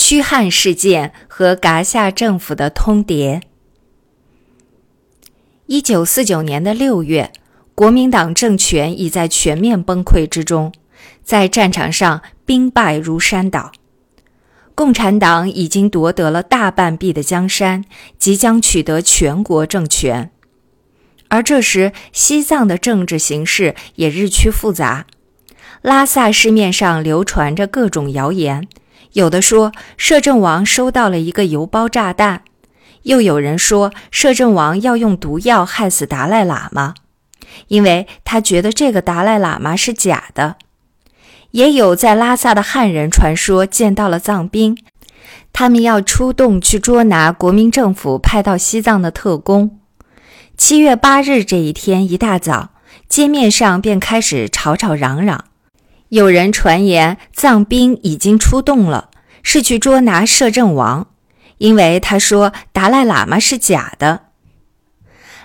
[0.00, 3.42] 驱汉事件和噶夏政府的通牒。
[5.66, 7.32] 一九四九年的六月，
[7.74, 10.72] 国民党政权已在全面崩溃之中，
[11.24, 13.72] 在战场上兵败如山倒。
[14.76, 17.84] 共产党已经夺得了大半壁的江山，
[18.20, 20.30] 即将取得全国政权。
[21.26, 25.06] 而这时，西藏的政治形势也日趋复杂。
[25.82, 28.68] 拉萨市面上流传着各种谣言。
[29.18, 32.42] 有的说摄政王收到了一个邮包炸弹，
[33.02, 36.94] 又有人说摄政王要用毒药害死达赖喇嘛，
[37.66, 40.54] 因为他觉得这个达赖喇嘛是假的。
[41.50, 44.78] 也有在拉萨的汉人传说见到了藏兵，
[45.52, 49.80] 他们要出动去捉拿国民政府派到西藏的特工。
[50.56, 52.68] 七月八日这一天一大早，
[53.08, 55.46] 街面上便开始吵吵嚷嚷。
[56.10, 59.07] 有人传言，藏兵已经出动了，
[59.50, 61.06] 是去捉拿摄政王，
[61.56, 64.24] 因为他说达赖喇嘛是假的。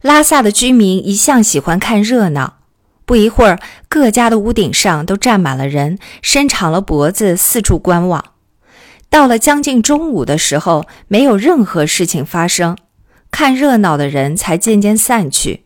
[0.00, 2.60] 拉萨的居民一向喜欢看热闹，
[3.04, 3.58] 不一会儿，
[3.90, 8.24] 各家的屋顶上都站满了人，伸长了脖子四处观望。
[9.10, 12.78] 到了将近中午的时候，没有任何事情发生，
[13.30, 15.62] 看热闹的人才渐渐散去。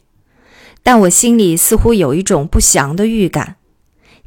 [0.82, 3.54] 但我心里似乎有一种不祥的预感。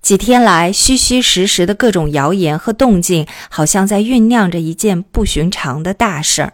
[0.01, 6.53] 几天来，虚虚实实的各种谣言和动静，好像在酝酿着一件不寻常的大事儿。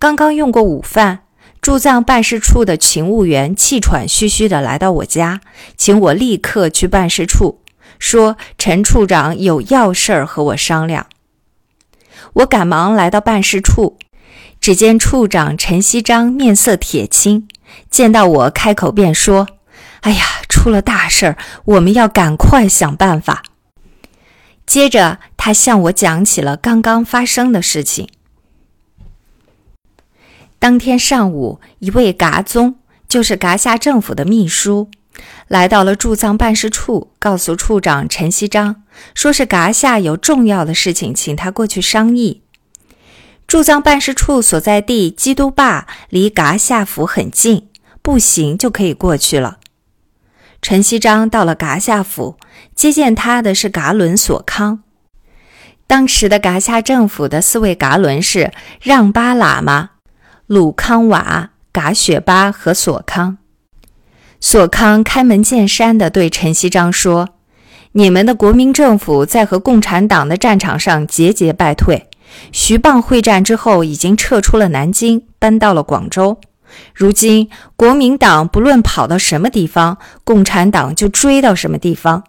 [0.00, 1.20] 刚刚用过午饭，
[1.60, 5.40] 驻藏办事处的勤务员气喘吁吁地来到我家，
[5.76, 7.60] 请我立刻去办事处，
[7.98, 11.06] 说陈处长有要事儿和我商量。
[12.32, 13.98] 我赶忙来到办事处，
[14.60, 17.46] 只见处长陈锡章面色铁青，
[17.90, 19.46] 见到我开口便说。
[20.00, 23.42] 哎呀，出了大事儿，我们要赶快想办法。
[24.66, 28.08] 接着，他向我讲起了刚刚发生的事情。
[30.58, 32.76] 当天上午，一位嘎宗，
[33.08, 34.90] 就是嘎夏政府的秘书，
[35.46, 38.82] 来到了驻藏办事处，告诉处长陈锡章，
[39.14, 42.42] 说是嘎夏有重要的事情，请他过去商议。
[43.46, 47.68] 驻藏办事处所在地基督坝离嘎夏府很近，
[48.02, 49.57] 步行就可以过去了。
[50.60, 52.36] 陈锡章到了噶夏府，
[52.74, 54.80] 接见他的是噶伦索康。
[55.86, 58.52] 当时的噶夏政府的四位噶伦是
[58.82, 59.90] 让巴喇嘛、
[60.46, 63.38] 鲁康瓦、噶雪巴和索康。
[64.40, 67.30] 索康开门见山地对陈锡章说
[67.92, 72.08] ：“你们的国民政府在和共产党的战场上节节败退，
[72.52, 76.38] 徐蚌会战之后已经撤出了南京，搬到了广州。”
[76.94, 82.24] 如今，国民党不论跑到什么地方，共产党就追到什么地方。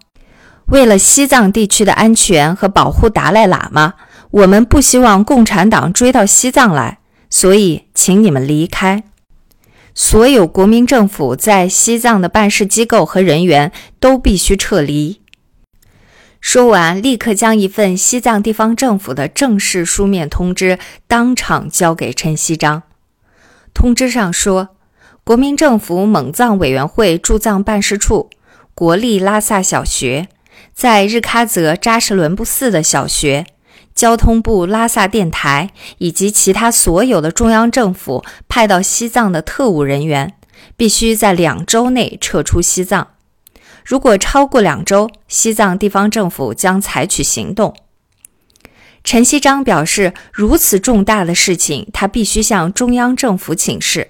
[0.68, 3.96] 为了西藏地区的安全和保护达赖喇嘛，
[4.32, 7.00] 我们不希望共产党追到西藏来，
[7.30, 9.04] 所以请你们离开。
[9.96, 15.20] 所有国民政府在西藏的办事机构和人员都必须撤离。
[16.40, 22.84] 说完，立刻将一份西藏地方政府的正式书面通知当场交给陈锡章。
[23.74, 24.70] 通知上说，
[25.24, 28.30] 国民政府蒙藏委员会驻藏办事处、
[28.74, 30.28] 国立拉萨小学、
[30.74, 33.46] 在日喀则扎什伦布寺的小学、
[33.94, 40.34] 交通部拉萨电台以及其他所有的中央政府派到西藏的特务人员，
[40.76, 43.10] 必须在两周内撤出西藏。
[43.86, 47.74] 如果超过两周，西藏地方政府将采取行动。
[49.04, 54.10] 陈锡章表示，如此重大的事情，他必须向中央政府请示。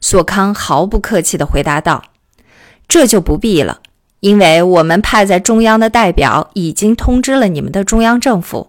[0.00, 2.04] 索康毫不客气地回答道
[2.86, 3.80] ：“这就不必了，
[4.20, 8.68] 因为我们派在中央的代表已经通知了你们的中央政府，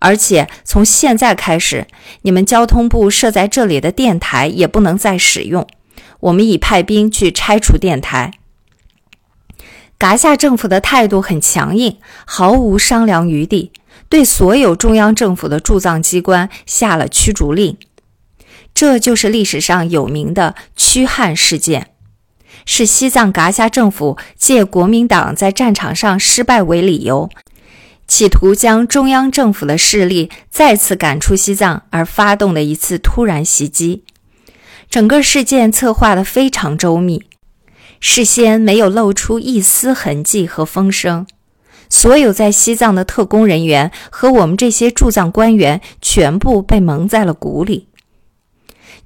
[0.00, 1.86] 而且从现在开始，
[2.22, 5.66] 你们交通部设在这里的电台也不能再使用。
[6.20, 8.32] 我们已派兵去拆除电台。”
[9.96, 11.96] 噶夏政府的态度很强硬，
[12.26, 13.72] 毫无商量余地。
[14.14, 17.76] 对所有中央政府的驻藏机关下了驱逐令，
[18.72, 21.88] 这就是历史上有名的驱汉事件，
[22.64, 27.28] 是西藏噶夏政府借国民党在战场上失败为理由，
[28.06, 34.04] 企图将中央政府的势力再次赶出西藏而发动的一次突然袭击。
[34.88, 37.24] 整个事件策划得非常周密，
[37.98, 41.26] 事先没有露出一丝痕迹和风声。
[41.88, 47.88] 所有在西藏的特工人员和我们这些驻藏官员全部被蒙在了鼓里。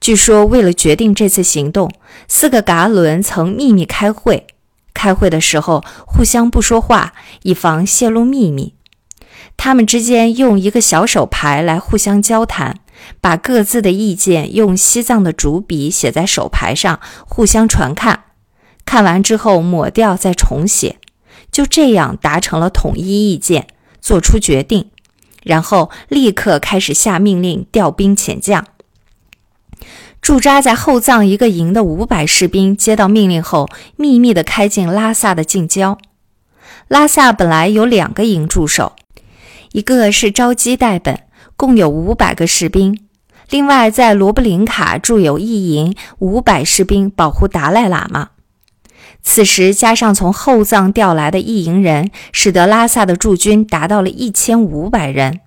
[0.01, 1.91] 据说，为了决定这次行动，
[2.29, 4.47] 四个噶伦曾秘密开会。
[4.95, 8.75] 开会的时候互相不说话，以防泄露秘密。
[9.57, 12.79] 他们之间用一个小手牌来互相交谈，
[13.21, 18.25] 把各自的意见用西藏的竹笔写在手牌上，互相传看。
[18.85, 20.99] 看完之后抹掉再重写，
[21.50, 23.67] 就这样达成了统一意见，
[24.00, 24.91] 做出决定，
[25.43, 28.65] 然后立刻开始下命令调兵遣将。
[30.21, 35.97] 驻扎在后藏一个营的五百士兵接到命令后，秘密地开进拉萨的近郊。
[36.89, 38.95] 拉萨本来有两个营驻守，
[39.73, 41.21] 一个是招基代本，
[41.56, 42.95] 共有五百个士兵；
[43.50, 48.31] 另外在罗布林卡驻有一营，五百士兵保护达赖喇嘛。
[49.31, 55.41] 此时加上从后藏调来的一营人，使得拉萨的驻军达到了一千五百人。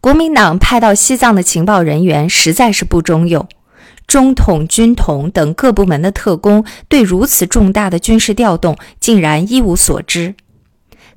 [0.00, 3.48] 国民党派到西藏的情报人员实在是不中用。
[4.06, 10.36] 中统、军统等各部门的特工对如此重大的军事调动竟然一无所知。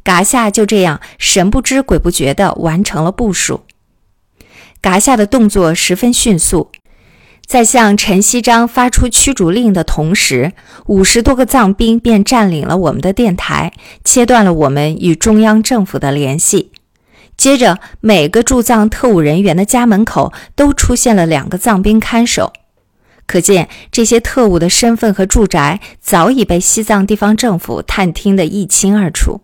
[0.03, 3.61] 噶夏就这样神不知鬼不觉地完成了部署。
[4.81, 6.71] 噶夏的动作十分迅速，
[7.53, 10.53] 在向陈锡章发出驱逐令的同时，
[10.87, 13.73] 五十多个藏兵便占领了我们的电台，
[14.03, 16.71] 切断了我们与中央政府的联系。
[17.37, 22.53] 接着，每个驻藏特务人员的家门口都出现了两个藏兵看守。
[23.27, 29.41] 可见，这些特务的身份和住宅早已被西藏地方政府探听得一清二楚。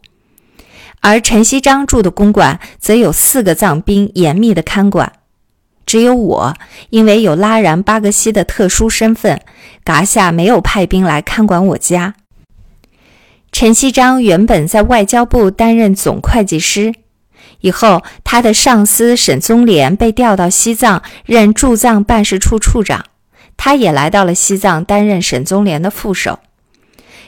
[1.01, 5.13] 而陈锡章住的公馆则有四个藏兵严密的看管，
[5.89, 6.53] 只有我
[6.91, 9.41] 因为有拉然巴格西的特殊身份，
[9.83, 12.13] 噶夏没有派兵来看管我家。
[13.51, 16.93] 陈锡章原本在外交部担任总会计师，
[17.61, 23.05] 以后他的上司沈宗濂被调到西藏任驻藏办事处处长。
[23.57, 26.37] 他也来到了西藏，担任沈宗濂的副手。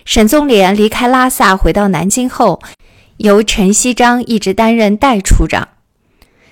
[0.06, 2.62] 沈宗濂离开拉萨回到南京后，
[3.18, 5.68] 由陈锡章一直担任代处长。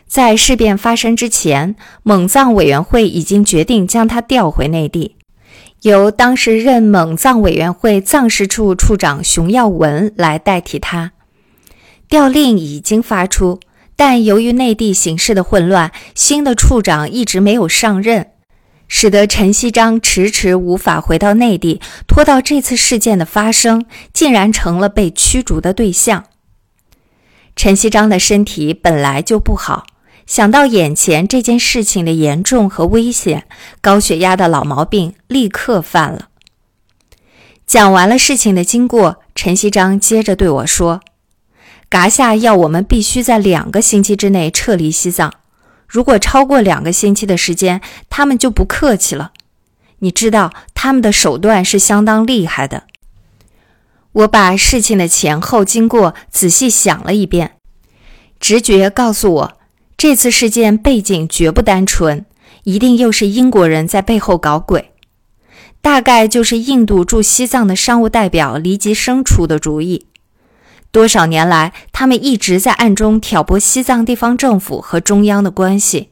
[0.09, 5.15] 在事变发生之前，蒙藏委员会已经决定将他调回内地，
[5.83, 11.11] 由当时任蒙藏委员会藏事处处长熊耀文来代替他。
[12.07, 13.59] 调令已经发出，
[13.95, 18.31] 但由于内地形势的混乱，新的处长一直没有上任。
[18.87, 26.25] 使得陈锡章迟迟无法回到内地，拖到这次事件的发生，竟然成了被驱逐的对象。
[27.55, 29.85] 陈锡章的身体本来就不好，
[30.29, 33.47] 想到眼前这件事情的严重和危险，
[33.81, 36.29] 高血压的老毛病立刻犯了。
[37.65, 41.01] 讲完了事情的经过，陈锡章接着对我说
[41.89, 45.33] ：“噶夏要我们必须在两个星期之内撤离西藏。”
[45.89, 49.31] 如果超过两个星期的时间，他们就不客气了。
[49.97, 52.83] 你知道他们的手段是相当厉害的。
[54.11, 57.55] 我把事情的前后经过仔细想了一遍，
[58.39, 59.58] 直觉告诉我，
[59.99, 62.25] 这次事件背景绝不单纯，
[62.63, 64.91] 一定又是英国人在背后搞鬼。
[65.81, 70.05] 大概就是印度驻西藏的商务代表黎吉生出的主意。
[70.93, 76.07] 多少年来，他们一直在暗中挑拨西藏地方政府和中央的关系。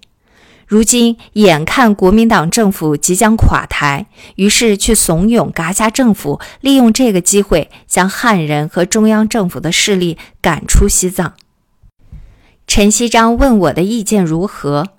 [0.65, 11.35] 如今眼看国民党政府即将垮台，于是去怂恿噶夏政府利用这个机会将汉人和中央政府的势力赶出西藏。
[12.67, 14.89] 陈锡章问我的意见如何，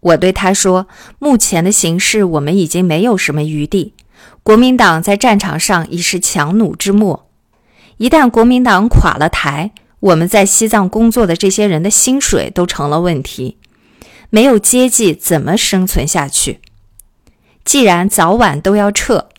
[0.00, 0.86] 我对他说
[1.18, 3.94] ：“目前的形势，我们已经没有什么余地。
[4.42, 7.26] 国民党在战场上已是强弩之末。”
[7.96, 13.56] 一旦国民党垮了台，我们在西藏工作的这些人的薪水都成了问题，
[14.28, 16.60] 没有接济怎么生存下去？
[17.64, 19.30] 既然早晚都要撤，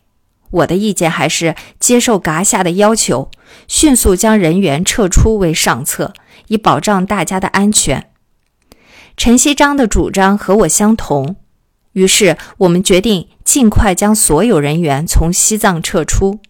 [0.50, 3.30] 我的意见还是接受噶夏的要求，
[3.68, 6.12] 迅速将人员撤出为上策，
[6.50, 8.10] 以保障大家的安全。
[9.16, 11.36] 陈锡章的主张和我相同，
[11.92, 16.40] 于是我们决定尽快将所有人员从西藏撤出。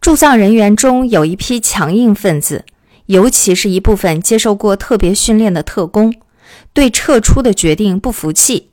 [0.00, 2.64] 驻藏人员中有一批强硬分子，
[3.06, 6.12] 尤其是一部分接受过特别训练的特工，
[6.72, 8.70] 对撤出的决定不服气，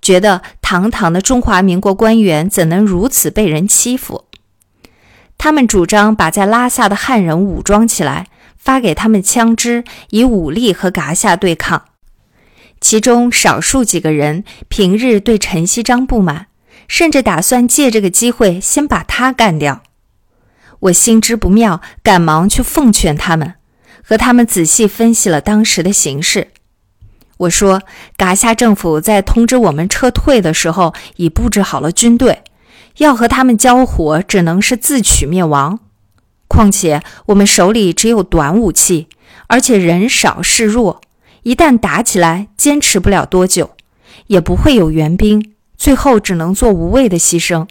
[0.00, 4.24] 觉得堂堂的中华民国官员怎能如此被人欺负？
[5.36, 8.28] 他们主张把在拉萨的汉人武装起来，
[8.62, 11.86] 发给他们枪支，以武力和噶夏对抗。
[12.80, 16.46] 其中少数几个人平日对陈锡章不满，
[16.86, 19.82] 甚至打算借这个机会先把他干掉。
[20.78, 23.54] 我心知不妙，赶忙去奉劝他们，
[24.04, 26.48] 和他们仔细分析了当时的形势。
[27.38, 27.82] 我说
[28.16, 32.42] ：“噶夏政府在通知我们撤退的时候，已布置好了军队，
[32.98, 35.80] 要和他们交火，只能是自取灭亡。
[36.52, 39.08] 况且我们手里只有短武器，
[39.46, 41.00] 而且人少势弱，
[41.44, 43.70] 一旦打起来，坚持不了多久，
[44.26, 47.66] 也不会有援兵，最后只能做无谓的牺牲。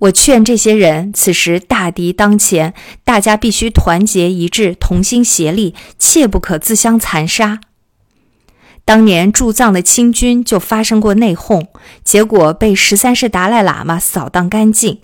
[0.00, 7.60] 我劝这些人，此时大敌当前，大家必须团结一致，同心协力，切不可自相残杀。
[8.84, 11.68] 当年驻藏的清军就发生过内讧，
[12.04, 15.00] 结果被十三世达赖喇嘛扫荡干净。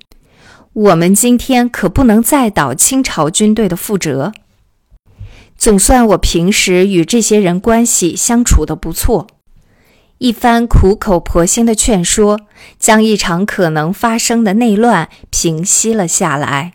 [0.77, 4.35] 我们今天可不能再蹈清朝军队的覆辙。
[5.57, 9.27] 总算我平时与这些人关系相处的不错。
[10.19, 12.41] 一番苦口婆心的劝说，
[12.79, 16.75] 将一场可能发生的内乱平息了下来。